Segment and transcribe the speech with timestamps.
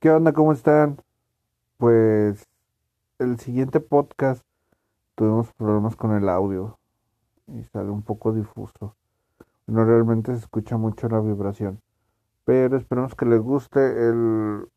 [0.00, 0.32] ¿Qué onda?
[0.32, 0.96] ¿Cómo están?
[1.76, 2.48] Pues
[3.18, 4.42] el siguiente podcast
[5.14, 6.78] tuvimos problemas con el audio
[7.46, 8.96] y sale un poco difuso.
[9.66, 11.82] No realmente se escucha mucho la vibración.
[12.46, 14.08] Pero esperemos que les guste.
[14.08, 14.70] El...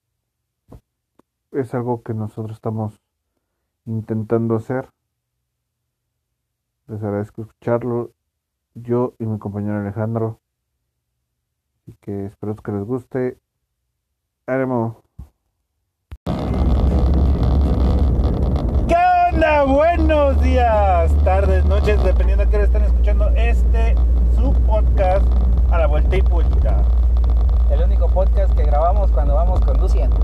[1.54, 3.00] Es algo que nosotros estamos
[3.86, 4.90] intentando hacer.
[6.88, 8.12] Les agradezco escucharlo.
[8.74, 10.42] Yo y mi compañero Alejandro.
[11.80, 13.40] Así que espero que les guste.
[14.48, 15.02] Ánimo.
[18.88, 18.96] ¿Qué
[19.32, 19.66] onda?
[20.14, 23.96] Buenos días, tardes, noches, dependiendo a qué hora están escuchando este,
[24.36, 25.26] su podcast
[25.72, 26.84] a la vuelta y vuelta.
[27.72, 30.16] El único podcast que grabamos cuando vamos conduciendo.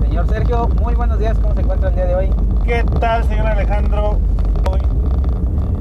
[0.00, 2.30] Señor Sergio, muy buenos días, ¿cómo se encuentra el día de hoy?
[2.64, 4.18] ¿Qué tal, señor Alejandro?
[4.68, 4.80] Hoy,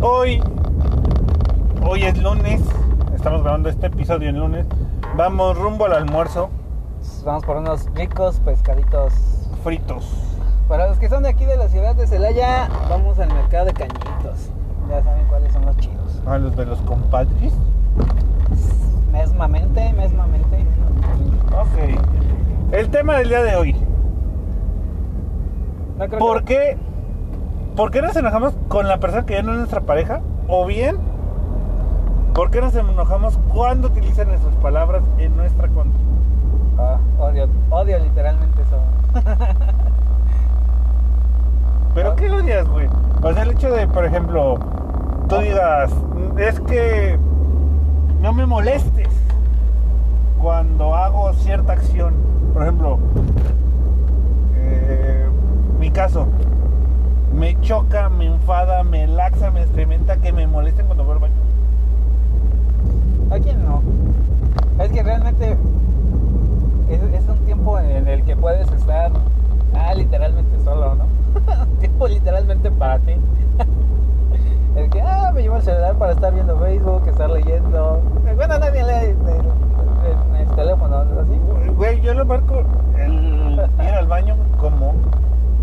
[0.01, 0.43] hoy,
[1.81, 2.61] hoy es lunes,
[3.15, 4.67] estamos grabando este episodio en lunes.
[5.15, 6.51] Vamos rumbo al almuerzo,
[7.25, 9.11] Vamos por unos ricos pescaditos.
[9.63, 10.05] fritos.
[10.69, 13.73] Para los que son de aquí de la ciudad de Celaya, vamos al mercado de
[13.73, 14.51] cañitos.
[14.87, 16.21] Ya saben cuáles son los chidos.
[16.27, 17.53] A los de los compadres.
[19.11, 20.65] Mesmamente, mesmamente.
[21.51, 22.71] Ok.
[22.71, 23.75] El tema del día de hoy.
[25.97, 26.77] No creo ¿Por que- qué?
[27.75, 30.21] ¿Por qué nos enojamos con la persona que ya no es nuestra pareja?
[30.47, 30.97] O bien,
[32.35, 35.99] ¿por qué nos enojamos cuando utilizan nuestras palabras en nuestra contra?
[36.77, 38.77] Ah, odio, odio literalmente eso.
[41.99, 42.87] ¿Pero qué odias, güey?
[43.21, 44.57] O sea, el hecho de, por ejemplo,
[45.27, 45.91] tú digas,
[46.37, 47.19] es que
[48.21, 49.09] no me molestes
[50.41, 52.13] cuando hago cierta acción.
[52.53, 52.99] Por ejemplo,
[54.55, 55.27] eh,
[55.77, 56.27] mi caso,
[57.35, 61.33] me choca, me enfada, me laxa, me experimenta que me molesten cuando voy al baño.
[63.29, 63.83] ¿A quién no?
[64.81, 65.57] Es que realmente
[66.89, 69.11] es, es un tiempo en el que puedes estar
[69.75, 71.18] ah, literalmente solo, ¿no?
[71.79, 73.13] tiempo literalmente para ti.
[74.75, 78.01] el que, ah, me llevo el celular para estar viendo Facebook, estar leyendo.
[78.35, 81.21] Bueno, nadie lee en el, teléfono, ¿no?
[81.21, 81.69] ¿así?
[81.75, 82.63] Güey, yo lo marco
[82.97, 84.93] el ir al baño como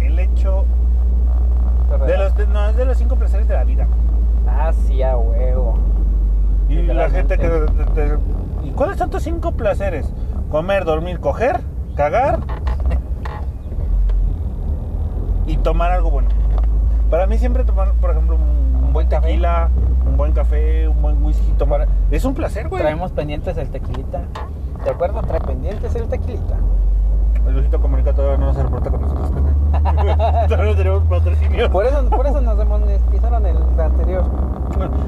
[0.00, 0.64] el hecho
[2.06, 3.86] de los, de- no, es de los cinco placeres de la vida.
[4.48, 5.78] Ah, sí, a huevo.
[6.68, 7.68] Y la gente que...
[8.64, 10.12] ¿Y cuáles son tus cinco placeres?
[10.50, 11.60] Comer, dormir, coger,
[11.94, 12.40] cagar
[15.46, 16.28] y tomar algo bueno.
[17.10, 19.28] Para mí siempre tomar, por ejemplo, un, Un buen café.
[19.28, 19.68] tequila,
[20.06, 21.86] un buen café, un buen whisky, tomar...
[22.10, 22.82] Es un placer, güey.
[22.82, 24.22] Traemos pendientes el tequilita.
[24.84, 25.20] ¿De acuerdo?
[25.22, 26.56] Trae pendientes el tequilita.
[27.46, 29.30] El Luisito Comunica todavía no se reporta con nosotros.
[30.48, 31.70] todavía no tenemos patrocinio.
[31.70, 34.24] Por eso, por eso nos demonetizaron el anterior.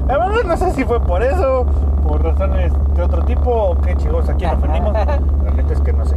[0.07, 1.65] La verdad no sé si fue por eso,
[2.07, 4.93] por razones de otro tipo, o qué chicos, a quién ofendimos.
[5.43, 6.15] La neta es que no sé.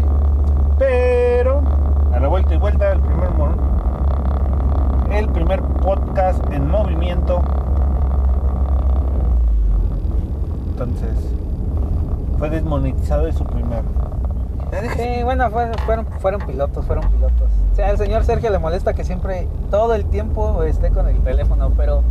[0.79, 1.61] Pero,
[2.15, 3.49] a la vuelta y vuelta, el primer, mo-
[5.13, 7.43] el primer podcast en movimiento.
[10.71, 11.11] Entonces,
[12.39, 13.83] fue desmonetizado de su primer.
[14.97, 17.51] Sí, bueno, fue- fueron, fueron pilotos, fueron pilotos.
[17.73, 21.19] O sea, al señor Sergio le molesta que siempre, todo el tiempo esté con el
[21.19, 22.03] teléfono, pero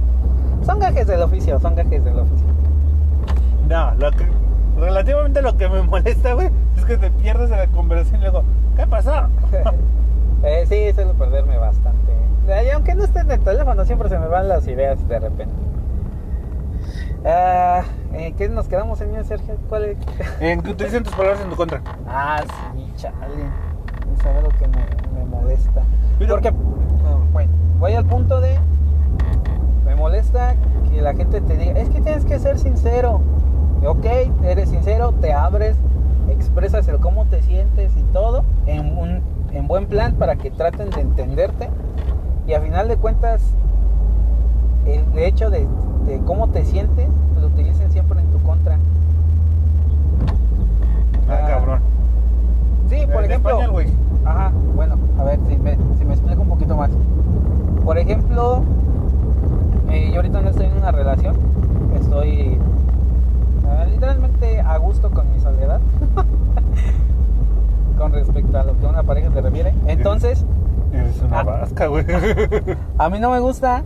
[0.66, 2.45] son gajes del oficio, son gajes del oficio.
[3.68, 4.28] No, lo que,
[4.79, 8.44] relativamente lo que me molesta, güey, es que te pierdes en la conversación y luego,
[8.78, 9.12] ¿qué pasó?
[10.44, 12.11] Eh, sí, suelo perderme bastante.
[12.47, 15.53] Y aunque no esté en el teléfono, siempre se me van las ideas de repente.
[17.25, 19.56] Ah, eh, ¿Qué nos quedamos, señor Sergio?
[19.69, 19.97] ¿Cuál es?
[20.40, 21.81] En que utilicen tus palabras en tu contra.
[22.07, 22.41] Ah,
[22.75, 23.16] sí, chale.
[24.18, 24.85] Es lo que me,
[25.19, 25.81] me molesta.
[26.19, 26.51] Pero- Porque,
[27.31, 28.57] bueno, voy al punto de.
[29.85, 30.56] Me molesta
[30.90, 33.22] que la gente te diga, es que tienes que ser sincero.
[33.81, 34.06] Y, Ok,
[34.44, 35.75] eres sincero, te abres,
[36.30, 39.22] expresas el cómo te sientes y todo en, un,
[39.53, 41.69] en buen plan para que traten de entenderte.
[42.51, 43.41] Y a final de cuentas,
[44.85, 45.66] el hecho de,
[46.06, 47.07] de cómo te sientes,
[47.39, 48.75] lo utilicen siempre en tu contra.
[51.29, 51.79] Ah, Ah, cabrón.
[52.89, 53.57] Sí, por ejemplo.
[54.25, 56.89] Ajá, bueno, a ver si me, si me explico un poquito más.
[57.86, 58.63] Por ejemplo,
[59.89, 61.38] eh, yo ahorita no estoy en una relación,
[61.95, 62.57] estoy
[63.65, 65.80] ah, literalmente a gusto con mi soledad.
[67.97, 69.74] con respecto a lo que una pareja se refiere.
[69.88, 70.44] Entonces,
[70.92, 71.21] Eres
[72.98, 73.83] a mí no me gusta.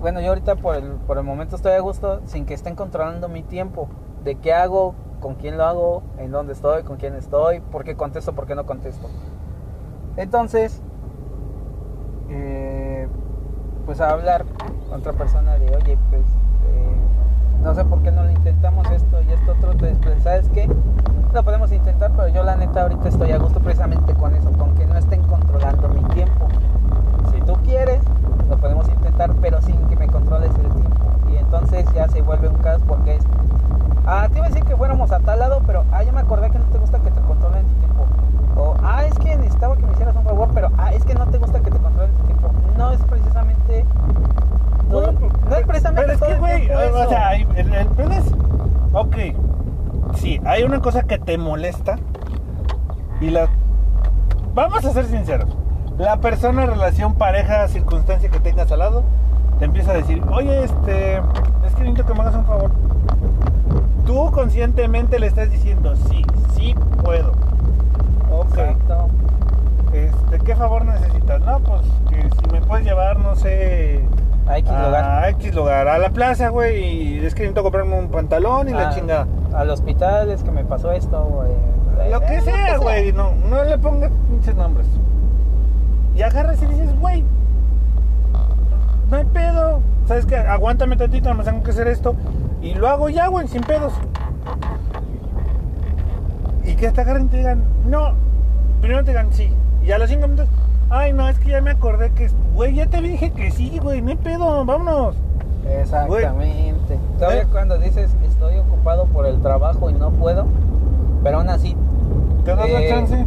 [0.00, 3.28] Bueno, yo ahorita por el, por el momento estoy a gusto sin que estén controlando
[3.28, 3.88] mi tiempo.
[4.24, 7.96] De qué hago, con quién lo hago, en dónde estoy, con quién estoy, por qué
[7.96, 9.08] contesto, por qué no contesto.
[10.16, 10.82] Entonces,
[12.30, 13.08] eh,
[13.86, 14.44] pues a hablar
[14.88, 19.20] con otra persona de, oye, pues eh, no sé por qué no lo intentamos esto
[19.22, 20.68] y esto otro, pues, pues, ¿sabes qué?
[21.32, 24.10] Lo podemos intentar, pero yo la neta ahorita estoy a gusto precisamente
[27.50, 28.00] tú quieres,
[28.48, 31.10] lo podemos intentar, pero sin que me controles el tiempo.
[31.32, 33.24] Y entonces ya se vuelve un caos porque es,
[34.06, 36.50] ah, te iba a decir que fuéramos a tal lado, pero ah, ya me acordé
[36.50, 38.06] que no te gusta que te controlen el tiempo.
[38.56, 41.26] O, ah, es que necesitaba que me hicieras un favor, pero ah, es que no
[41.26, 42.50] te gusta que te controlen el tiempo.
[42.76, 43.84] No es precisamente...
[44.88, 46.02] No, pues, es precisamente...
[46.02, 47.88] Pero es que, güey, o sea, el, el.
[48.92, 49.16] Ok,
[50.14, 51.96] sí, hay una cosa que te molesta
[53.20, 53.48] y la...
[54.54, 55.48] Vamos a ser sinceros
[56.00, 59.02] la persona, relación, pareja, circunstancia que tengas al lado,
[59.58, 62.70] te empieza a decir, oye, este, es que necesito que me hagas un favor.
[64.06, 66.24] Tú conscientemente le estás diciendo, sí,
[66.54, 66.74] sí
[67.04, 67.32] puedo.
[68.32, 68.56] Ok.
[68.56, 69.08] Exacto.
[69.92, 71.40] Este, ¿Qué favor necesitas?
[71.42, 74.00] No, pues que si me puedes llevar, no sé,
[74.48, 75.04] A X lugar.
[75.04, 78.72] a X lugar, a la plaza, güey, y es que necesito comprarme un pantalón y
[78.72, 79.26] la Ah, chingada.
[79.54, 81.50] Al hospital es que me pasó esto, güey.
[82.10, 84.86] Lo que Eh, sea, güey, no, no le pongas pinches nombres.
[86.20, 87.24] Y agarras y dices, güey,
[89.10, 89.80] no hay pedo.
[90.06, 90.36] ¿Sabes qué?
[90.36, 92.14] Aguántame tantito, más tengo que hacer esto.
[92.60, 93.94] Y lo hago ya, güey, sin pedos.
[96.62, 98.12] Y que te agarren y te digan, no.
[98.82, 99.50] Primero te digan sí.
[99.82, 100.48] Y a los cinco minutos,
[100.90, 104.02] ay, no, es que ya me acordé que, güey, ya te dije que sí, güey,
[104.02, 105.16] no hay pedo, vámonos.
[105.66, 106.98] Exactamente.
[107.18, 107.46] Todavía ¿Eh?
[107.50, 110.44] cuando dices estoy ocupado por el trabajo y no puedo,
[111.22, 111.74] pero aún así
[112.44, 113.26] ¿Te das la Eh, chance?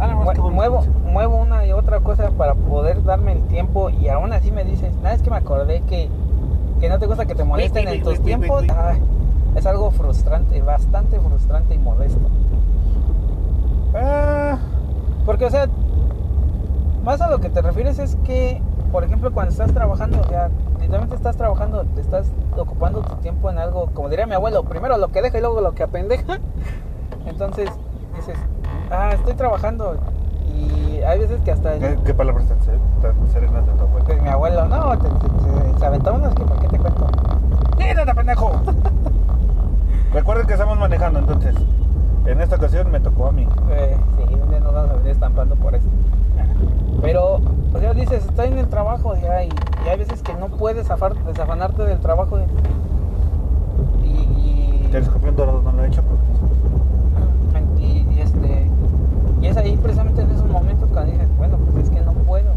[0.00, 4.32] Ah, mue- muevo, muevo una y otra cosa para poder darme el tiempo y aún
[4.32, 6.08] así me dices, nada, es que me acordé que,
[6.80, 8.64] que no te gusta que te molesten Uy, uy, en uy, tus tiempos.
[8.76, 9.02] Ay,
[9.56, 12.20] es algo frustrante, bastante frustrante y molesto.
[13.94, 14.58] Ah,
[15.24, 15.66] Porque, o sea,
[17.04, 18.62] más a lo que te refieres es que,
[18.92, 20.48] por ejemplo, cuando estás trabajando, o sea,
[20.80, 24.96] literalmente estás trabajando, te estás ocupando tu tiempo en algo, como diría mi abuelo, primero
[24.98, 26.38] lo que deja y luego lo que apendeja.
[27.26, 27.68] Entonces
[28.18, 28.38] dices,
[28.90, 29.96] ah, estoy trabajando.
[30.54, 34.04] Y hay veces que hasta ¿qué, qué palabras tan, ser- tan serenas de tu abuelo?
[34.06, 37.06] pues, mi abuelo, no, te- te- te- se aventó unos que por qué te cuento.
[37.78, 38.50] ¡Mírate, pendejo!
[40.12, 41.54] Recuerden que estamos manejando, entonces.
[42.26, 43.46] En esta ocasión me tocó a mí.
[43.70, 45.86] Eh, sí, un día nos vamos a venir estampando por eso.
[47.00, 50.48] Pero, o sea, dices, estoy en el trabajo ya, y, y hay veces que no
[50.48, 52.38] puedes zafar- desafanarte del trabajo.
[54.04, 56.18] Y, y, El escorpión dorado no lo he hecho, pero...
[57.78, 58.68] y- y este,
[59.37, 62.50] y es ahí precisamente en esos momentos cuando dices, bueno, pues es que no puedo.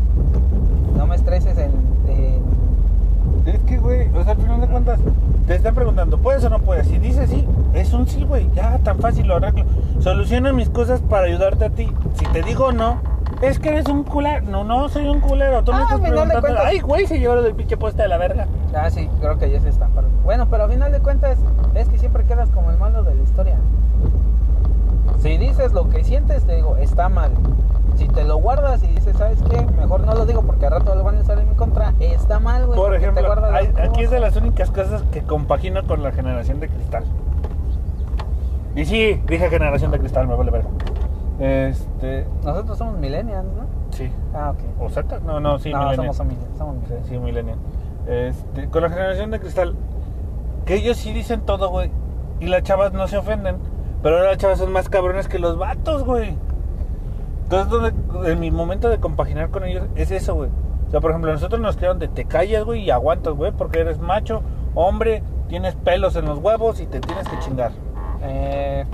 [0.98, 1.72] No me estreses en...
[2.08, 2.42] en-
[3.46, 5.00] Es que, güey, o sea, al final de cuentas,
[5.48, 6.88] te están preguntando, ¿puedes o no puedes?
[6.88, 9.66] Si dices sí, es un sí, güey, ya, tan fácil lo arreglo.
[10.00, 11.92] Soluciono mis cosas para ayudarte a ti.
[12.16, 12.98] Si te digo no,
[13.42, 14.46] es que eres un culero.
[14.46, 15.64] No, no, soy un culero.
[15.64, 17.78] Tú me Ah, estás al final de preguntando, cuentas- ay, güey, se llevaron del pinche
[17.78, 18.48] poste de la verga.
[18.76, 20.12] Ah, sí, creo que ya se estamparon.
[20.24, 21.38] Bueno, pero a final de cuentas,
[21.76, 23.56] es que siempre quedas como el malo de la historia.
[25.22, 27.32] Si dices lo que sientes, te digo, está mal.
[27.96, 29.62] Si te lo guardas y dices, ¿sabes qué?
[29.78, 31.94] Mejor no lo digo porque al rato lo van a usar en mi contra.
[32.00, 32.80] Está mal, güey.
[32.80, 36.70] Por ejemplo, hay- aquí es de las únicas cosas que compagino con la generación de
[36.70, 37.04] cristal.
[38.76, 40.70] Y sí, dije generación de cristal, me vale verga.
[41.40, 43.66] Este, Nosotros somos millennials, ¿no?
[43.92, 44.12] sí.
[44.34, 44.60] Ah, ok.
[44.82, 45.20] ¿O Z?
[45.26, 46.14] No, no, sí, no, millennial.
[46.14, 46.58] somos millennials.
[46.58, 47.08] Somos millennials.
[47.08, 47.58] Sí, millennial.
[48.08, 49.76] Este, con la generación de cristal,
[50.66, 51.92] que ellos sí dicen todo, güey.
[52.40, 53.58] Y las chavas no se ofenden.
[54.04, 56.36] Pero ahora las chavas son más cabrones que los vatos, güey.
[57.44, 60.50] Entonces, donde, en mi momento de compaginar con ellos es eso, güey.
[60.88, 63.80] O sea, por ejemplo, nosotros nos crearon de te callas, güey, y aguantas, güey, porque
[63.80, 64.42] eres macho,
[64.76, 67.72] hombre, tienes pelos en los huevos y te tienes que chingar.
[68.24, 68.86] Eh,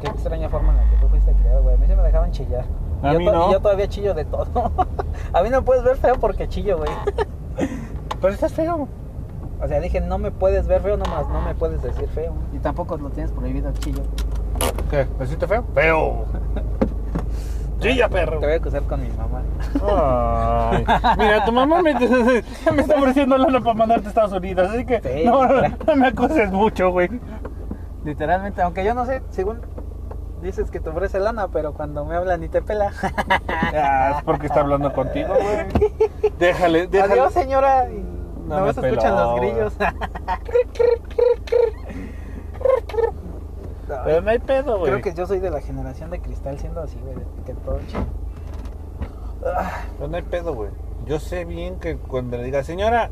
[0.00, 1.74] qué extraña forma en la que tú fuiste criado, güey.
[1.74, 2.64] A mí se me dejaban chillar.
[3.02, 3.48] A yo mí to- no.
[3.48, 4.46] y yo todavía chillo de todo.
[5.32, 6.90] a mí no me puedes ver feo porque chillo, güey.
[8.20, 8.88] Pero estás feo.
[9.64, 12.34] O sea, dije, no me puedes ver feo nomás, no me puedes decir feo.
[12.52, 14.02] Y tampoco lo tienes prohibido, chillo.
[14.90, 15.06] ¿Qué?
[15.18, 15.64] ¿Me siento feo?
[15.74, 16.26] Feo.
[17.80, 18.38] Ya, perro.
[18.38, 19.42] Te voy a acusar con mi mamá.
[20.72, 20.86] Ay,
[21.18, 21.92] mira, tu mamá me,
[22.72, 25.26] me está ofreciendo lana para mandarte a Estados Unidos, así que Sí.
[25.26, 27.10] no, no, no me acuses mucho, güey.
[28.02, 29.60] Literalmente, aunque yo no sé, según
[30.42, 32.90] dices que te ofrece lana, pero cuando me hablan y te pela.
[33.48, 36.32] Ah, es porque está hablando contigo, güey.
[36.38, 37.12] Déjale, déjale.
[37.12, 37.86] Adiós, señora.
[38.46, 39.72] No no me me escuchan peló, los grillos.
[44.04, 44.92] Pero no hay pedo, güey.
[44.92, 48.04] Creo que yo soy de la generación de cristal siendo así, güey, que todo chido.
[49.98, 50.70] Pero no hay pedo, güey.
[51.06, 53.10] Yo sé bien que cuando le diga, señora,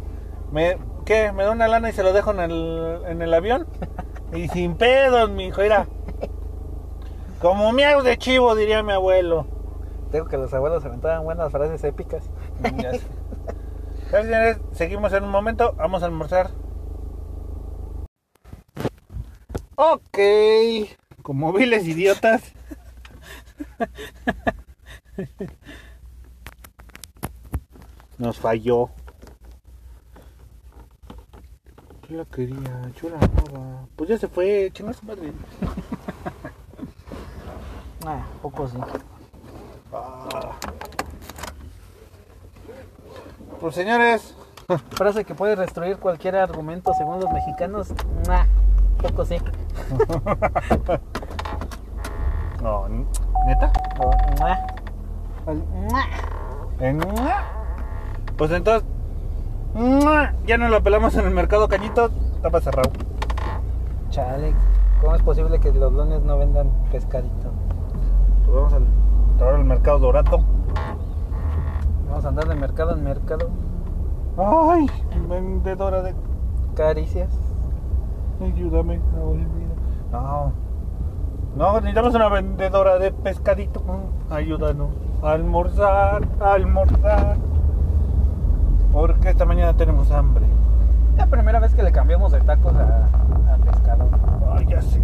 [0.51, 1.31] ¿me, ¿qué?
[1.33, 3.67] ¿Me da una lana y se lo dejo en el, en el avión?
[4.33, 5.87] Y sin pedos, mi hijo, mira.
[7.41, 9.47] Como miau de chivo, diría mi abuelo.
[10.11, 12.31] Tengo que los abuelos aventaban buenas frases épicas.
[14.13, 15.73] Señores, seguimos en un momento.
[15.79, 16.51] Vamos a almorzar.
[19.75, 20.19] Ok.
[21.23, 22.43] Como viles idiotas.
[28.19, 28.91] Nos falló.
[32.07, 33.87] Yo la quería, yo la amaba.
[33.97, 35.33] Pues ya se fue, chingas su madre.
[38.05, 38.77] Ah, poco sí.
[43.63, 44.35] Pues señores,
[44.91, 47.89] Frase que puede destruir cualquier argumento según los mexicanos.
[48.29, 48.45] Nah,
[49.01, 49.39] poco sí.
[52.63, 52.87] No,
[53.47, 53.73] ¿neta?
[53.99, 54.59] O, mua.
[55.49, 55.65] El.
[56.79, 57.01] En-
[58.37, 58.85] Pues entonces,
[60.47, 62.91] ya nos lo pelamos en el mercado Cañito, estaba cerrado.
[64.11, 64.55] Chale,
[65.01, 67.51] ¿cómo es posible que los lunes no vendan pescadito?
[68.45, 68.87] Pues vamos al,
[69.55, 70.45] al mercado Dorato.
[72.23, 73.49] Vamos a andar de mercado en mercado.
[74.39, 74.87] Ay,
[75.29, 76.15] vendedora de.
[76.77, 77.31] Caricias.
[78.41, 79.77] Ayúdame a olvidar.
[80.13, 80.53] No.
[81.57, 83.83] No, necesitamos una vendedora de pescadito.
[84.31, 84.91] Ayúdanos.
[85.21, 87.39] a Almorzar, a almorzar.
[88.93, 90.45] Porque esta mañana tenemos hambre.
[91.17, 94.05] La primera vez que le cambiamos de tacos a, a pescado.
[94.53, 95.03] Ay, ya sé.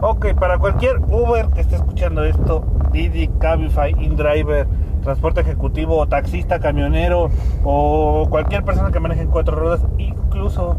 [0.00, 4.66] Ok, para cualquier Uber que esté escuchando esto, Didi, Cabify, InDriver,
[5.04, 7.30] transporte ejecutivo, taxista, camionero
[7.62, 10.76] o cualquier persona que maneje en cuatro ruedas, incluso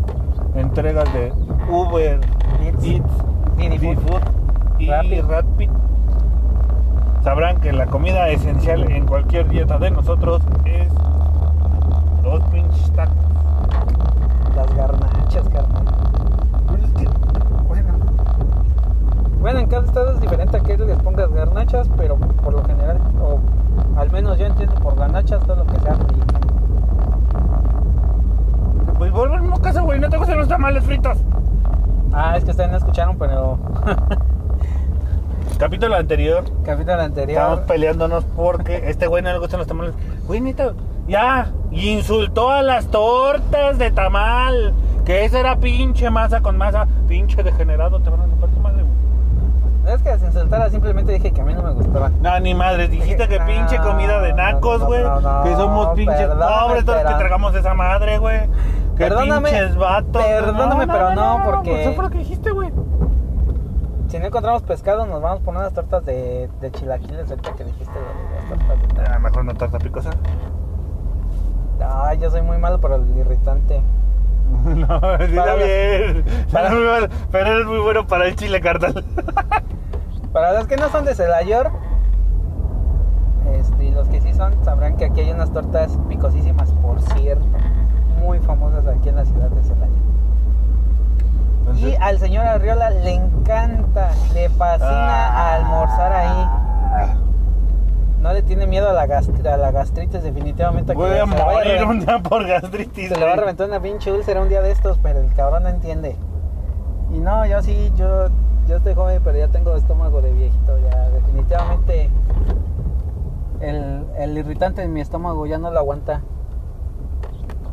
[0.56, 1.32] entregas de
[1.70, 2.20] Uber,
[2.84, 3.08] Eats,
[4.02, 4.22] Food,
[4.80, 5.22] y Rappi.
[5.22, 5.70] Rappi,
[7.24, 10.90] sabrán que la comida esencial en cualquier dieta de nosotros es
[12.24, 13.16] los pinches tacos.
[14.56, 15.84] Las garnachas, carnal.
[16.68, 17.08] Pero es que,
[17.68, 17.94] bueno,
[19.46, 22.98] Bueno, en cada estado es diferente a que les pongas garnachas, pero por lo general,
[23.22, 23.40] o
[23.96, 26.26] al menos yo entiendo por garnachas todo lo que sea frito.
[28.98, 31.20] pues vuelvo al mismo caso, güey, no te gustan los tamales fritos.
[32.12, 33.60] Ah, es que ustedes no escucharon, pero
[35.60, 37.64] Capítulo anterior, capítulo estábamos anterior.
[37.68, 39.94] peleándonos porque este güey no le gustan los tamales.
[40.26, 40.74] Güey, neta,
[41.08, 44.74] ya, y insultó a las tortas de tamal.
[45.06, 48.82] Que esa era pinche masa con masa, pinche degenerado, te van a romper tu madre,
[48.82, 49.06] güey.
[49.96, 52.10] Es que se insultara, simplemente dije que a mí no me gustaba.
[52.22, 55.04] No, ni madre, dijiste que No, pinche comida de nacos, güey.
[55.04, 58.42] no, no, que somos pinches pobres todos que tragamos esa madre, güey.
[58.98, 60.24] Que Perdóname, pinches vatos.
[60.24, 62.72] perdóname, pero no, porque- pues Eso fue lo que dijiste, güey.
[64.10, 67.92] Si no encontramos pescado, nos vamos por unas tortas de, de chilaquiles, ahorita que dijiste
[67.94, 70.12] de las tortas de Ah, mejor una torta picosa.
[72.04, 73.82] Ay, yo soy muy malo para el irritante.
[74.64, 76.24] No, sí está bien.
[76.52, 76.70] para-
[77.32, 79.04] pero eres muy bueno para el chile carnal.
[80.36, 81.72] Para los que no son de Celayor,
[83.58, 87.46] este, y los que sí son, sabrán que aquí hay unas tortas picosísimas, por cierto,
[88.22, 89.96] muy famosas aquí en la ciudad de Celayor.
[91.78, 95.56] Y al señor Arriola le encanta, le fascina Ah.
[95.56, 96.50] almorzar ahí.
[98.20, 100.92] No le tiene miedo a la, gastri- a la gastritis, definitivamente.
[100.92, 103.08] que Voy a morir un día por gastritis.
[103.08, 105.64] Se le va a reventar una pinche úlcera un día de estos, pero el cabrón
[105.64, 106.18] no entiende.
[107.14, 108.28] Y no, yo sí, yo,
[108.68, 110.78] yo estoy joven, pero ya tengo estómago de viejito.
[110.80, 112.10] Ya, definitivamente,
[113.62, 116.22] el, el irritante en mi estómago ya no lo aguanta.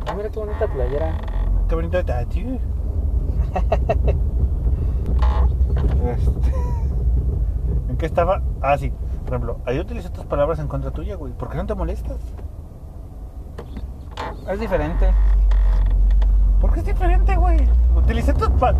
[0.07, 1.17] Ah, mira qué bonita playera.
[1.67, 1.97] Qué bonito
[2.29, 2.57] tío.
[6.05, 6.53] Este,
[7.89, 8.41] ¿En qué estaba?
[8.61, 8.91] Ah, sí.
[9.25, 11.33] Por ejemplo, ahí utilicé estas palabras en contra tuya, güey.
[11.33, 12.17] ¿Por qué no te molestas?
[14.49, 15.11] Es diferente.
[16.59, 17.65] ¿Por qué es diferente, güey?
[17.95, 18.73] Utilicé tus, pa-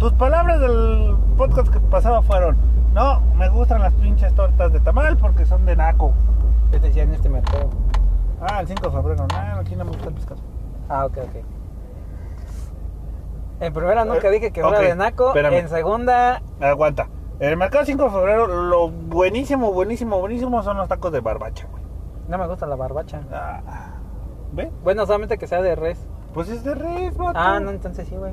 [0.00, 2.56] tus palabras del podcast que pasaba fueron
[2.92, 6.12] No, me gustan las pinches tortas de tamal porque son de naco
[6.72, 7.70] Yo te decía en este mercado.
[8.40, 10.40] Ah, el 5 de febrero, no, aquí no me gusta el pescado
[10.88, 11.44] Ah, ok, ok.
[13.60, 15.28] En primera nunca Eh, dije que fuera de naco.
[15.28, 15.54] espérame.
[15.58, 20.88] En segunda, Aguanta En el mercado 5 de febrero Lo buenísimo, buenísimo, buenísimo Son los
[20.88, 21.80] tacos de barbacha, güey
[22.28, 23.22] no me gusta la barbacha.
[23.32, 23.60] Ah,
[24.52, 24.70] ¿Ve?
[24.84, 25.98] Bueno, solamente que sea de res.
[26.32, 27.32] Pues es de res, vato.
[27.36, 28.32] Ah, no, entonces sí, güey.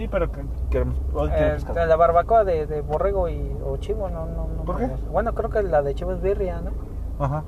[0.00, 0.40] Sí, pero que,
[0.80, 4.62] Eh, la barbacoa de, de borrego y, o chivo, no, no, no.
[4.64, 4.86] ¿Por qué?
[5.12, 6.70] Bueno, creo que la de chivo es birria, ¿no?
[7.22, 7.44] Ajá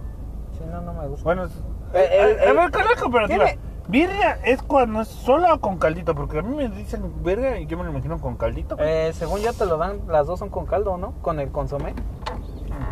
[0.58, 1.24] Si no, no me gusta.
[1.24, 1.56] Bueno, es-
[1.94, 3.44] Eh, eh, a, a eh, ver, ¿cuál es la comparativa?
[3.46, 7.58] tiene- Birria es cuando es sola o con caldito, porque a mí me dicen birria
[7.58, 8.76] y yo me lo imagino con caldito.
[8.78, 11.12] Eh, según yo te lo dan, las dos son con caldo, ¿no?
[11.22, 11.94] Con el consomé.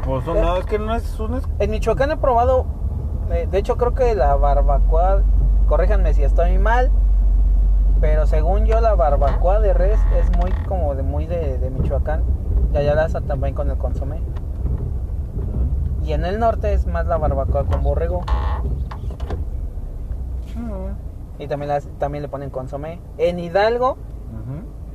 [0.06, 2.64] pues no, es que no es un es- En Michoacán he probado,
[3.30, 5.20] eh, de hecho creo que la barbacoa,
[5.68, 6.90] corríjanme si estoy mal,
[8.00, 12.22] pero según yo la barbacoa de res es muy como de muy de, de Michoacán.
[12.72, 14.20] Y allá la hacen también con el consomé.
[16.02, 18.22] Y en el norte es más la barbacoa con borrego.
[21.38, 23.00] Y también, las, también le ponen consomé.
[23.18, 23.96] En Hidalgo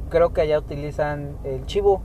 [0.10, 2.02] creo que allá utilizan el chivo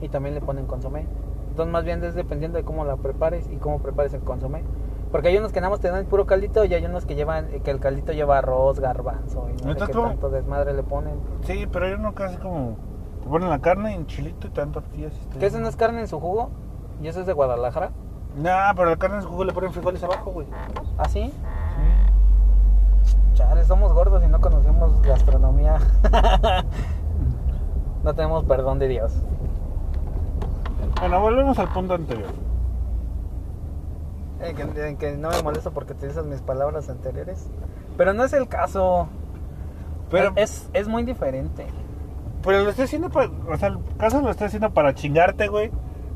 [0.00, 1.06] y también le ponen consomé.
[1.50, 4.62] Entonces más bien es dependiendo de cómo la prepares y cómo prepares el consomé.
[5.10, 7.48] Porque hay unos que nada más te dan puro caldito y hay unos que llevan
[7.64, 11.14] que el caldito lleva arroz, garbanzo y no sé qué tanto desmadre le ponen.
[11.44, 12.76] Sí, pero yo no casi como
[13.22, 15.12] te ponen la carne en chilito y te dan tortillas.
[15.14, 16.50] y te- ¿Qué eso no es carne en su jugo?
[17.00, 17.90] ¿Y eso es de Guadalajara?
[18.36, 20.46] Nah, pero la carne en su jugo le ponen frijoles abajo, güey.
[20.98, 21.32] ¿Ah, sí?
[23.34, 25.78] Chale, somos gordos y no conocemos gastronomía.
[28.04, 29.12] no tenemos perdón de Dios.
[31.00, 32.28] Bueno, volvemos al punto anterior.
[34.40, 37.48] En que, no me molesto porque utilizas mis palabras anteriores.
[37.96, 39.08] Pero no es el caso.
[40.10, 41.66] Pero, es, es muy diferente.
[42.42, 43.30] pero lo estoy haciendo para.
[43.48, 45.70] O sea, el caso lo estoy haciendo para chingarte, güey.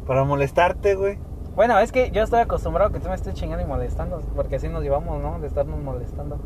[0.06, 1.18] Para molestarte, güey.
[1.56, 4.20] Bueno, es que yo estoy acostumbrado a que tú me estés chingando y molestando.
[4.36, 5.40] Porque así nos llevamos, ¿no?
[5.40, 6.38] De estarnos molestando.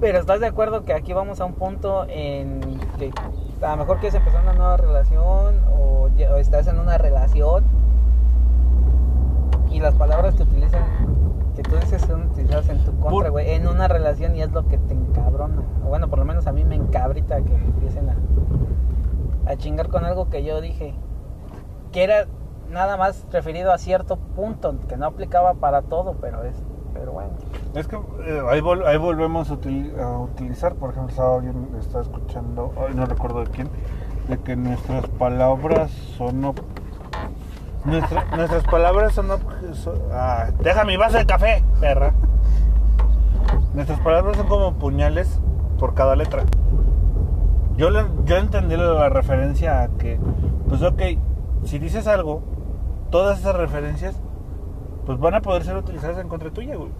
[0.00, 2.60] Pero estás de acuerdo que aquí vamos a un punto en
[2.96, 3.12] que
[3.60, 7.79] a lo mejor quieres empezar una nueva relación o estás en una relación
[9.70, 10.82] y las palabras que utilizan,
[11.56, 14.66] que tú dices son utilizadas en tu contra, güey, en una relación y es lo
[14.66, 15.62] que te encabrona.
[15.84, 18.16] O bueno, por lo menos a mí me encabrita que empiecen a,
[19.50, 20.94] a chingar con algo que yo dije
[21.92, 22.26] que era
[22.70, 26.54] nada más referido a cierto punto, que no aplicaba para todo, pero es,
[26.94, 27.30] pero bueno.
[27.74, 31.68] Es que eh, ahí, vol- ahí volvemos a, util- a utilizar, por ejemplo, estaba, alguien
[31.80, 33.68] estaba escuchando, ay, no recuerdo de quién,
[34.28, 36.54] de que nuestras palabras son...
[37.84, 39.28] nuestras palabras son...
[39.74, 42.12] son- ah, deja mi vaso de café, perra.
[43.74, 45.40] Nuestras palabras son como puñales
[45.78, 46.42] por cada letra.
[47.76, 50.18] Yo, le- yo entendí la referencia a que,
[50.68, 51.00] pues ok,
[51.64, 52.42] si dices algo,
[53.10, 54.20] todas esas referencias,
[55.06, 56.90] pues van a poder ser utilizadas en contra tuya, güey.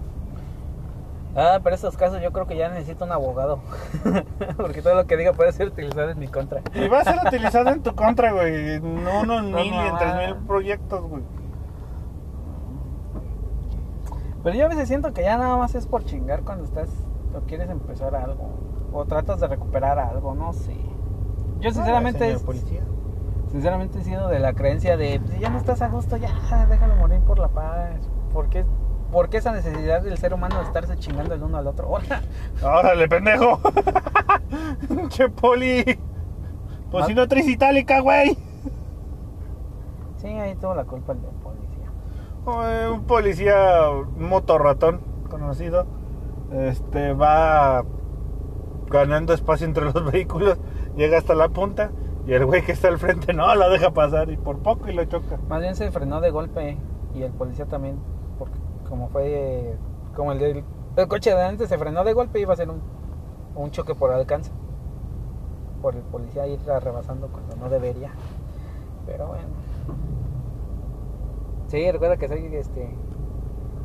[1.36, 3.60] Ah, pero estos casos yo creo que ya necesito un abogado.
[4.56, 6.60] Porque todo lo que diga puede ser utilizado en mi contra.
[6.74, 8.74] Y va a ser utilizado en tu contra, güey.
[8.74, 11.22] En uno, en No, mil y en tres mil proyectos, güey.
[14.42, 16.88] Pero yo a veces siento que ya nada más es por chingar cuando estás
[17.36, 18.50] o quieres empezar algo.
[18.92, 20.74] O tratas de recuperar algo, no sé.
[21.60, 22.80] Yo sinceramente, Señor es- policía.
[23.52, 26.30] sinceramente he sido de la creencia de pues, si ya no estás a gusto, ya
[26.68, 28.00] déjalo morir por la paz.
[28.32, 28.64] ¿Por qué,
[29.10, 31.88] por qué esa necesidad del ser humano de estarse chingando el uno al otro?
[32.62, 33.60] Órale, pendejo.
[35.08, 35.84] che poli.
[36.90, 38.36] Pues si no traes itálica, güey.
[40.16, 41.86] sí, ahí tuvo la culpa el de policía.
[42.84, 43.54] Eh, Un policía,
[44.18, 45.86] motorratón conocido,
[46.52, 47.84] este va
[48.88, 50.58] ganando espacio entre los vehículos,
[50.96, 51.92] llega hasta la punta
[52.26, 54.92] y el güey que está al frente no lo deja pasar y por poco y
[54.92, 55.38] lo choca.
[55.48, 56.76] Más bien se frenó de golpe
[57.14, 57.98] y el policía también,
[58.90, 59.74] como fue
[60.14, 60.64] como el del
[60.96, 62.82] el coche de adelante se frenó de golpe iba a ser un,
[63.54, 64.50] un choque por alcance.
[65.80, 68.10] Por el policía ir rebasando cuando no debería.
[69.06, 69.48] Pero bueno.
[71.68, 72.90] Sí, recuerda que soy este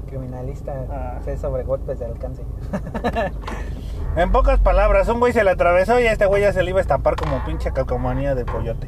[0.08, 1.20] criminalista, Ah.
[1.24, 2.44] sé sobre golpes de alcance.
[4.16, 6.70] En pocas palabras, un güey se le atravesó y a este güey ya se le
[6.70, 8.88] iba a estampar como pinche calcomanía de coyote.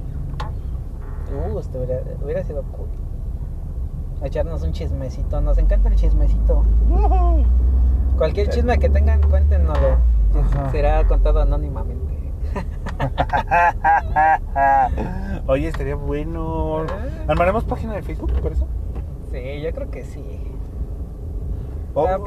[1.52, 2.88] Uh, esto hubiera, hubiera sido cool.
[4.24, 6.64] Echarnos un chismecito, nos encanta el chismecito.
[8.18, 9.98] Cualquier chisme que tengan, cuéntenoslo.
[10.36, 10.72] Ajá.
[10.72, 12.06] Será contado anónimamente.
[15.48, 16.86] Oye, estaría bueno.
[17.28, 18.68] ¿Armaremos página de Facebook por eso?
[19.32, 20.24] Sí, yo creo que sí.
[21.94, 22.18] O, Ah,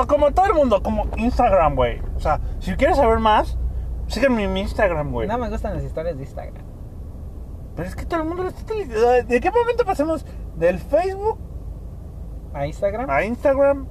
[0.00, 2.00] o como todo el mundo, como Instagram, güey.
[2.16, 3.58] O sea, si quieres saber más,
[4.06, 5.28] sígueme en mi Instagram, güey.
[5.28, 6.64] No me gustan las historias de Instagram.
[7.74, 9.00] Pero es que todo el mundo lo está utilizando.
[9.24, 10.26] ¿De qué momento pasamos
[10.56, 11.38] del Facebook
[12.54, 13.08] ¿A Instagram?
[13.10, 13.86] a Instagram,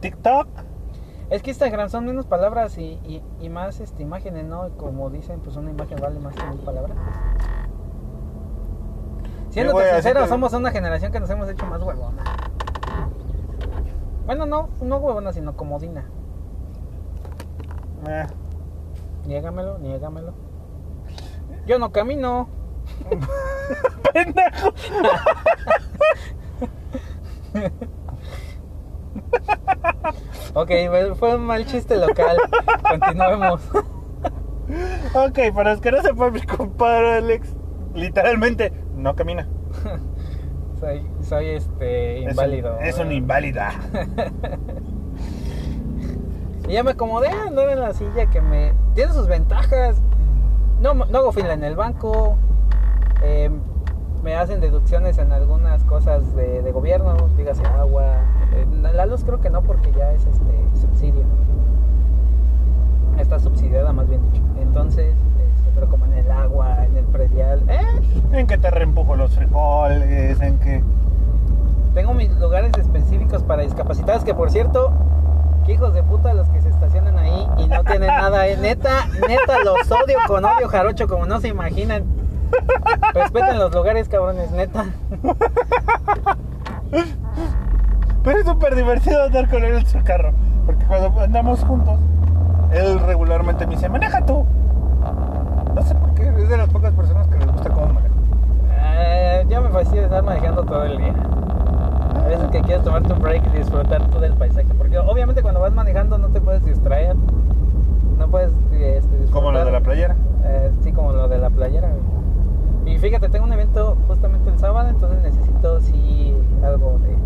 [0.00, 0.46] TikTok?
[1.30, 4.70] Es que Instagram son menos palabras y, y, y más este, imágenes, ¿no?
[4.76, 6.96] Como dicen, pues una imagen vale más que mil palabras.
[9.50, 12.22] Siendo así sinceros, te- somos una generación que nos hemos hecho más huevona.
[14.26, 16.04] Bueno, no, no huevona, sino comodina.
[18.06, 18.26] Eh,
[19.26, 20.32] Niégamelo, niégamelo.
[21.66, 22.48] Yo no camino.
[24.12, 24.72] Pendejo.
[30.54, 30.70] Ok,
[31.18, 32.36] fue un mal chiste local.
[32.88, 33.60] Continuemos.
[35.14, 37.54] Ok, para los que no sepan, mi compadre Alex,
[37.94, 39.48] literalmente, no camina.
[40.80, 42.78] Soy, soy este Es un- inválido.
[42.80, 43.72] Es un inválida.
[46.68, 48.74] Y ya me acomodé a andar en la silla que me...
[48.94, 49.96] Tiene sus ventajas.
[50.80, 52.36] No, no hago fila en el banco.
[53.22, 53.50] Eh,
[54.22, 58.04] me hacen deducciones en algunas cosas de, de gobierno, dígase agua.
[58.52, 61.24] eh, la luz creo que no porque ya es este subsidio.
[63.18, 64.42] Está subsidiada más bien dicho.
[64.60, 67.62] Entonces, este, pero como en el agua, en el predial...
[67.68, 68.00] ¡Eh!
[68.32, 70.82] En que te reempujo los frijoles, en que...
[71.94, 74.92] Tengo mis lugares específicos para discapacitados que por cierto,
[75.66, 78.56] que hijos de puta los que se estacionan ahí y no tienen nada, eh.
[78.56, 82.04] neta, neta los odio con odio jarocho como no se imaginan.
[83.14, 84.86] Respeten los lugares, cabrones, neta.
[88.24, 90.32] Pero es súper divertido andar con él en su carro.
[90.66, 91.98] Porque cuando andamos juntos,
[92.72, 94.44] él regularmente me dice, maneja tú.
[95.74, 98.10] No sé por qué es de las pocas personas que les gusta cómo manejar.
[99.00, 101.14] Eh, yo me fastidio de estar manejando todo el día.
[102.16, 104.68] A veces que quieres tomarte un break y disfrutar todo el paisaje.
[104.76, 107.16] Porque obviamente cuando vas manejando no te puedes distraer.
[108.18, 109.30] No puedes este, disfrutar.
[109.30, 110.16] Como lo de la playera.
[110.44, 111.88] Eh, sí, como lo de la playera.
[111.88, 112.94] güey.
[112.94, 117.16] Y fíjate, tengo un evento justamente el sábado, entonces necesito sí algo de...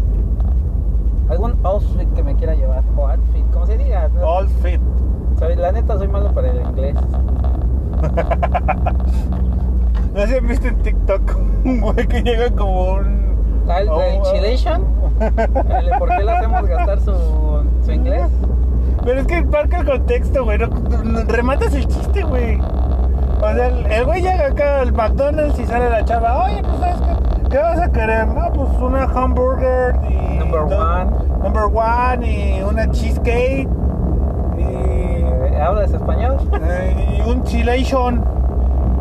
[1.33, 2.85] Algún outfit que me quiera llevar.
[2.97, 4.09] O outfit, como se diga.
[4.15, 4.23] ¿no?
[4.25, 4.81] All fit.
[5.41, 6.95] Soy, la neta soy malo para el inglés.
[10.15, 13.23] No sé si han visto en TikTok un güey que llega como un.
[13.67, 14.85] De un- Chilation.
[15.99, 17.13] ¿Por qué le hacemos gastar su,
[17.83, 18.29] su inglés?
[19.05, 20.59] Pero es que marca el contexto, güey.
[20.59, 22.61] No, no- rematas el chiste, güey.
[23.43, 26.45] O sea, el el güey llega acá al McDonald's y sale la chava.
[26.45, 27.49] Oye, pues, ¿sabes qué?
[27.51, 28.27] ¿Qué vas a querer?
[28.29, 30.39] No, pues una hamburger y.
[30.39, 31.11] Number do- one.
[31.43, 33.69] Number one y una cheesecake.
[34.59, 35.57] Y.
[35.61, 36.37] ¿Hablas español?
[37.17, 38.25] y un chilation.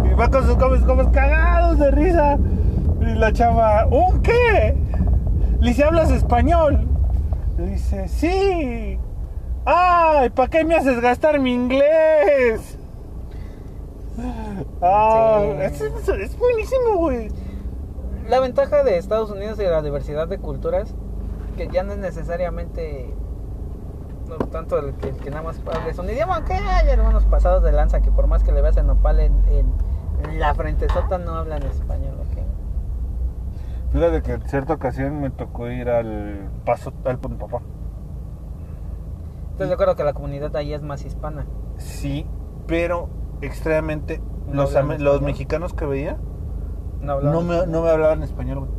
[0.09, 2.37] Y va con sus comes, comes cagados de risa.
[2.99, 4.75] Y la chava, ¿un qué?
[5.59, 6.87] Le dice, ¿hablas español?
[7.57, 8.99] Le dice, sí.
[9.65, 10.29] ¡Ay!
[10.31, 12.77] ¿Para qué me haces gastar mi inglés?
[14.81, 15.83] Ah, Sí.
[16.19, 17.29] es, buenísimo, güey.
[18.27, 20.93] La ventaja de Estados Unidos y de la diversidad de culturas,
[21.57, 23.13] que ya no es necesariamente
[24.27, 27.63] no tanto el que, el que nada más hables un idioma, aunque hay hermanos pasados
[27.63, 31.17] de lanza que por más que le veas el nopal en, en la frente sota
[31.17, 32.37] no hablan español, ¿ok?
[33.91, 37.61] Fíjate que en cierta ocasión me tocó ir al paso al papá.
[39.51, 41.45] Entonces creo que la comunidad ahí es más hispana.
[41.77, 42.25] Sí,
[42.67, 43.09] pero
[43.41, 46.17] extremadamente ¿No los, los mexicanos que veía
[47.01, 48.71] No, me, no me hablaban español, güey.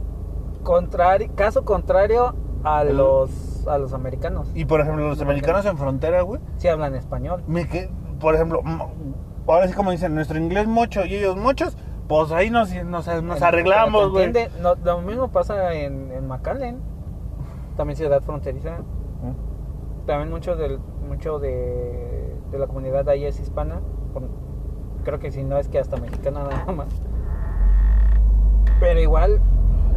[0.63, 4.51] Contrari- caso contrario a El- los a los americanos.
[4.55, 7.43] Y por ejemplo, los No, americanos en frontera, güey, Sí hablan español.
[7.47, 8.61] me que, por ejemplo,
[9.47, 11.77] ahora sí como dicen, nuestro inglés mocho y ellos mochos,
[12.09, 13.07] pues ahí nos, nos,
[13.43, 14.33] arreglamos, güey.
[14.61, 16.81] no, lo mismo pasa en, en McAllen,
[17.77, 18.79] también ciudad fronteriza.
[20.07, 23.81] También mucho, del, mucho de, de la comunidad ahí es hispana.
[24.13, 24.29] por-
[25.05, 26.89] creo que si no es que hasta mexicana nada más.
[28.81, 29.41] Pero igual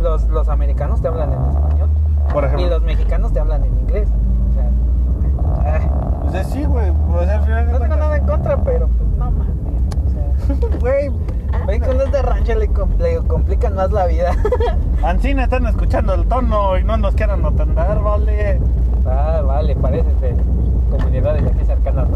[0.02, 1.90] los, los americanos te hablan en español.
[2.34, 2.70] Por Y ejemplo.
[2.70, 4.08] los mexicanos te hablan en inglés.
[4.50, 5.82] O sea,
[6.28, 6.88] O sea, sí, güey.
[6.90, 9.48] Al final de no tengo nada en contra, pero pues no mames.
[10.06, 11.10] O sea, Güey,
[11.68, 14.32] ven uno es de rancho le, le complican más la vida.
[15.04, 18.60] Ancina están escuchando el tono y no nos quieran atender, vale.
[19.08, 20.36] ah, vale, parece de
[20.98, 22.08] comunidades de aquí cercanas.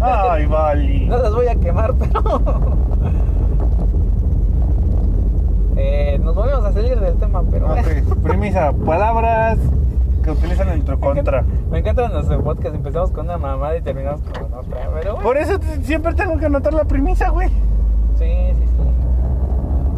[0.00, 1.06] Ay, vale.
[1.08, 2.42] No las voy a quemar, pero.
[5.74, 7.72] Eh, nos volvemos a salir del tema, pero.
[7.72, 9.58] Ok, premisa, palabras
[10.22, 11.44] que utilizan en tu contra.
[11.70, 12.76] Me encanta nuestro podcast.
[12.76, 14.78] Empezamos con una mamada y terminamos con otra.
[14.94, 15.14] Pero.
[15.14, 15.18] bueno.
[15.22, 17.48] Por eso siempre tengo que anotar la premisa, güey.
[17.48, 18.82] Sí, sí, sí.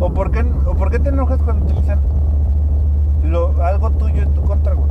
[0.01, 1.99] ¿O por qué, o por qué te enojas cuando utilizan
[3.25, 4.89] lo, algo tuyo en tu contra, güey?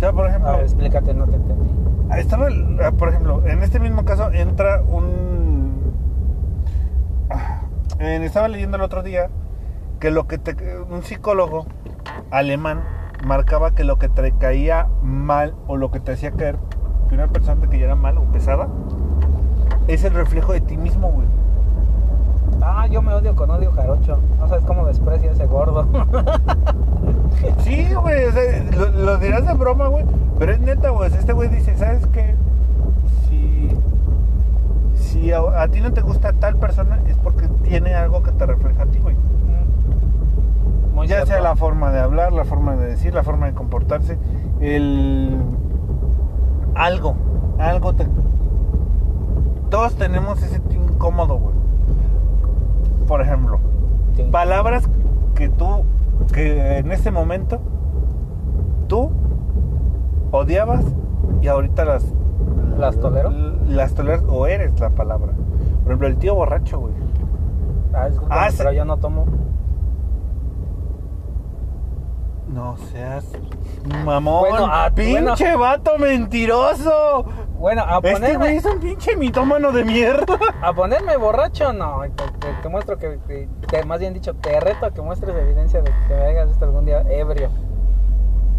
[0.00, 1.68] O sea, por ejemplo, A ver, explícate, no te entendí.
[2.16, 2.48] estaba,
[2.82, 5.92] ah, por ejemplo, en este mismo caso entra un...
[7.28, 7.64] ah,
[7.98, 9.28] estaba leyendo el otro día
[9.98, 11.66] que lo que te, un psicólogo
[12.30, 12.82] alemán
[13.26, 16.56] marcaba que lo que te caía mal o lo que te hacía caer
[17.10, 18.68] que una persona que ya era mal o pesada
[19.86, 21.26] es el reflejo de ti mismo, güey.
[22.62, 24.18] Ah, yo me odio con odio jarocho.
[24.38, 25.86] No sabes cómo desprecio a ese gordo.
[27.62, 30.04] Sí, güey, o sea, lo, lo dirás de broma, güey,
[30.38, 31.10] pero es neta, güey.
[31.12, 32.34] Este güey dice, ¿sabes qué?
[33.28, 33.70] Si,
[34.94, 38.46] si a, a ti no te gusta tal persona, es porque tiene algo que te
[38.46, 39.16] refleja a ti, güey.
[40.94, 44.18] Muy Ya sea la forma de hablar, la forma de decir, la forma de comportarse,
[44.60, 45.38] el...
[46.74, 47.14] Algo,
[47.58, 48.06] algo te...
[49.70, 51.54] Todos tenemos ese incómodo, güey.
[53.10, 53.58] Por ejemplo,
[54.14, 54.22] Sí.
[54.30, 54.88] palabras
[55.34, 55.84] que tú,
[56.32, 57.58] que en este momento,
[58.86, 59.10] tú
[60.30, 60.84] odiabas
[61.42, 62.04] y ahorita las...
[62.78, 63.30] ¿Las tolero?
[63.66, 65.32] Las toleras o eres la palabra.
[65.82, 66.94] Por ejemplo, el tío borracho, güey.
[67.92, 68.56] Ah, Ah, sí.
[68.58, 69.26] pero yo no tomo.
[72.54, 73.26] No seas
[74.04, 74.40] mamón.
[74.50, 77.24] Bueno, ah, pinche vato mentiroso.
[77.60, 80.24] Bueno, a Este güey ponerme, es un pinche mitómano de mierda.
[80.62, 82.00] a ponerme borracho, no.
[82.16, 85.36] Te, te- te muestro que, te- te- más bien dicho, te reto a que muestres
[85.36, 87.50] evidencia de que me hagas esto algún día ebrio.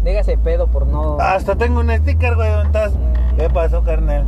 [0.04, 1.18] Dígase pedo por no.
[1.20, 2.92] Hasta tengo un sticker, güey, ¿dónde estás?
[3.36, 4.24] ¿Qué pasó, carnal?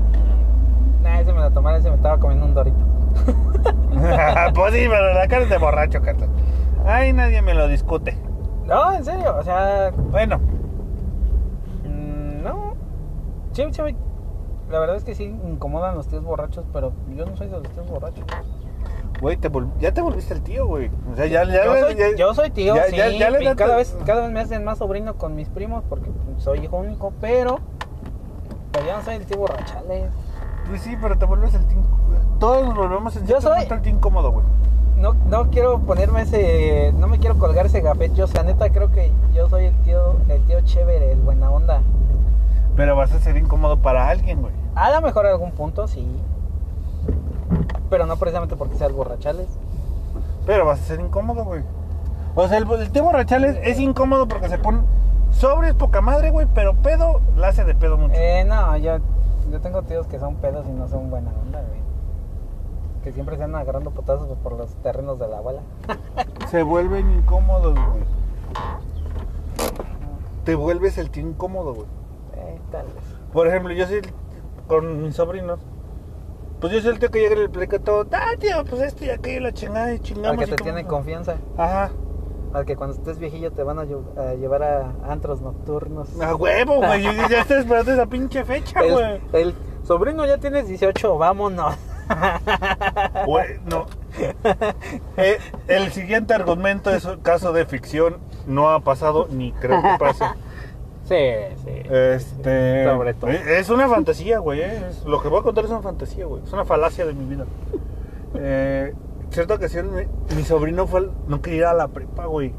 [1.03, 2.77] Nah, ese me lo tomara, ese me estaba comiendo un dorito.
[4.55, 6.31] pues sí, pero la cara es de borracho, carnal.
[6.85, 8.19] Ay, nadie me lo discute.
[8.65, 10.39] No, en serio, o sea, Bueno,
[11.85, 12.75] mm, no.
[13.53, 13.63] Sí,
[14.70, 17.68] la verdad es que sí incomodan los tíos borrachos, pero yo no soy de los
[17.70, 18.24] tíos borrachos.
[19.20, 20.90] Güey, te ya te volviste el tío, güey.
[21.12, 23.44] O sea, ya, ya, yo, soy, ya- yo soy tío, ya- sí, ya- ya le
[23.44, 26.77] y cada vez, cada vez me hacen más sobrino con mis primos porque soy hijo
[26.79, 27.59] único, pero,
[28.72, 30.11] pero yo no soy el tío borrachales.
[30.68, 31.79] Pues sí, pero te vuelves el tío.
[32.40, 34.44] Todos nos volvemos en Yo cierto soy- el tío incómodo, güey.
[34.96, 38.70] No, no quiero ponerme ese, no me quiero colgar ese gafet, yo, o sea, neta
[38.70, 41.83] creo que yo soy el tío, el tío chévere, el buena onda.
[42.77, 44.53] Pero vas a ser incómodo para alguien, güey.
[44.75, 46.07] A lo mejor en algún punto, sí.
[47.89, 49.47] Pero no precisamente porque seas borrachales.
[50.47, 51.63] Pero vas a ser incómodo, güey.
[52.35, 54.81] O sea, el, el borrachales es incómodo porque se pone.
[55.31, 58.15] Sobre es poca madre, güey, pero pedo la hace de pedo mucho.
[58.15, 58.99] Eh, no, yo,
[59.51, 61.81] yo tengo tíos que son pedos y no son buena onda, güey.
[63.03, 65.61] Que siempre se andan agarrando potazos por los terrenos de la abuela.
[66.51, 68.05] Se vuelven incómodos, güey.
[70.45, 71.87] Te vuelves el tío incómodo, güey.
[72.75, 73.05] Tal vez.
[73.33, 74.13] Por ejemplo, yo soy el-
[74.67, 75.61] con mis sobrinos.
[76.61, 78.07] Pues yo soy el tío que llega y le explica todo.
[78.13, 80.31] Ah, tío, pues esto y aquello, la chingada y chingamos.
[80.33, 81.37] Al que te como- tiene confianza.
[81.59, 81.91] Ajá.
[82.55, 86.21] Al que cuando estés viejillo te van a, lle- a llevar a antros nocturnos.
[86.21, 87.03] A huevo, güey.
[87.29, 89.21] Ya estoy esperando esa pinche fecha, güey.
[89.33, 91.75] el, el sobrino ya tienes 18, vámonos.
[93.27, 93.87] Güey, no.
[95.17, 98.19] Eh, el siguiente argumento es un caso de ficción.
[98.47, 100.25] No ha pasado ni creo que pase.
[101.05, 101.17] Sí,
[101.64, 101.71] sí.
[101.90, 102.85] Este.
[102.85, 103.31] Sobre todo.
[103.31, 104.61] eh, Es una fantasía, güey.
[104.61, 104.87] eh.
[104.88, 106.43] Es- Lo que voy a contar es una fantasía, güey.
[106.43, 107.45] Es una falacia de mi vida.
[108.37, 108.93] Eh,
[109.31, 110.03] cierta ocasión, mi,
[110.35, 112.53] mi sobrino fue al- no quería ir a la prepa, güey.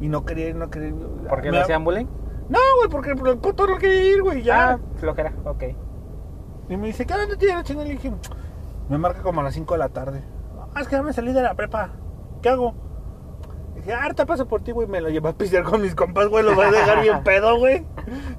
[0.00, 0.94] Y no quería ir, no quería ir.
[1.28, 2.06] ¿Por qué le hacían bullying?
[2.48, 4.42] No, güey, porque el puto no quería ir, güey.
[4.42, 4.70] Ya.
[4.72, 5.64] Ah, flojera, ok.
[6.70, 7.86] Y me dice, ¿qué dónde tienes la chingada?
[7.86, 8.10] Le dije,
[8.88, 10.22] me marca como a las 5 de la tarde.
[10.74, 11.90] Ah, es que ya me salí de la prepa.
[12.40, 12.72] ¿Qué hago?
[13.84, 14.86] Dije, ah, ahorita paso por ti, güey.
[14.86, 16.44] Me lo llevo a pistear con mis compas, güey.
[16.44, 17.84] Los voy a dejar bien pedo, güey.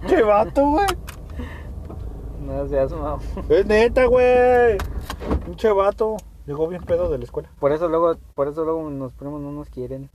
[0.08, 0.88] Qué vato, güey.
[2.40, 3.20] No seas mamón.
[3.50, 4.78] Es neta, güey.
[5.46, 6.18] Pinche vato.
[6.46, 7.50] Llegó bien pedo de la escuela.
[7.60, 10.10] Por eso luego, por eso luego nos primos no nos quieren.